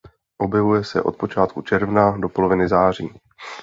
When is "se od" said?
0.83-1.17